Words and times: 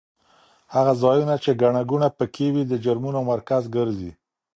هغه 0.73 0.93
ځایونه 1.03 1.35
چې 1.43 1.51
ګڼه 1.61 1.81
ګوڼه 1.89 2.09
پکې 2.17 2.47
وي 2.53 2.63
د 2.67 2.73
جرمونو 2.85 3.19
مرکز 3.31 3.63
ګرځي. 3.75 4.11